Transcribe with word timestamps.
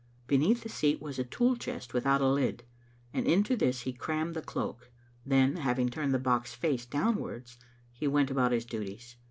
Beneath 0.25 0.63
the 0.63 0.67
seat 0.69 0.99
was 0.99 1.19
a 1.19 1.23
tool 1.23 1.55
chest 1.55 1.93
without 1.93 2.21
a 2.21 2.27
lid, 2.27 2.63
and 3.13 3.27
into 3.27 3.55
this 3.55 3.81
he 3.81 3.93
crammed 3.93 4.33
the 4.35 4.41
cloak. 4.41 4.89
Then, 5.27 5.57
having 5.57 5.89
turned 5.89 6.11
the 6.11 6.17
box 6.17 6.55
face 6.55 6.87
downwards, 6.87 7.59
he 7.93 8.07
went 8.07 8.31
about 8.31 8.51
his 8.51 8.65
duties. 8.65 9.15